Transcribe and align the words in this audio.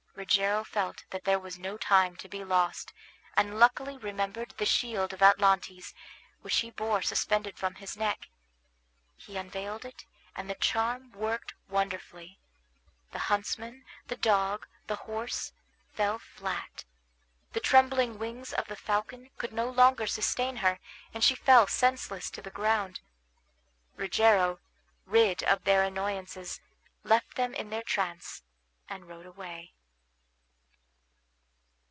Rogero 0.13 0.63
felt 0.63 1.03
that 1.09 1.23
there 1.23 1.39
was 1.39 1.57
no 1.57 1.77
time 1.77 2.15
to 2.17 2.29
be 2.29 2.43
lost, 2.43 2.93
and 3.35 3.59
luckily 3.59 3.97
remembered 3.97 4.51
the 4.55 4.67
shield 4.67 5.13
of 5.13 5.23
Atlantes, 5.23 5.95
which 6.41 6.57
he 6.57 6.69
bore 6.69 7.01
suspended 7.01 7.57
from 7.57 7.73
his 7.73 7.97
neck. 7.97 8.29
He 9.17 9.35
unveiled 9.35 9.83
it, 9.83 10.05
and 10.35 10.47
the 10.47 10.53
charm 10.53 11.11
worked 11.13 11.55
wonderfully. 11.67 12.37
The 13.11 13.17
huntsman, 13.33 13.83
the 14.09 14.15
dog, 14.15 14.67
the 14.85 14.95
horse, 14.97 15.53
fell 15.91 16.19
flat; 16.19 16.85
the 17.53 17.59
trembling 17.59 18.19
wings 18.19 18.53
of 18.53 18.67
the 18.67 18.75
falcon 18.75 19.31
could 19.39 19.51
no 19.53 19.71
longer 19.71 20.05
sustain 20.05 20.57
her, 20.57 20.77
and 21.15 21.23
she 21.23 21.33
fell 21.33 21.65
senseless 21.65 22.29
to 22.31 22.43
the 22.43 22.51
ground. 22.51 22.99
Rogero, 23.95 24.59
rid 25.07 25.41
of 25.41 25.63
their 25.63 25.81
annoyances, 25.83 26.61
left 27.03 27.37
them 27.37 27.55
in 27.55 27.71
their 27.71 27.83
trance, 27.83 28.43
and 28.87 29.07
rode 29.07 29.25
away. 29.25 29.73